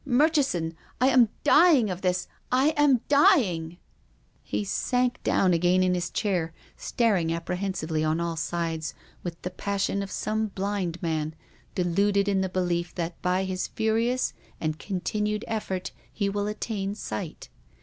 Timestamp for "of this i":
1.91-2.69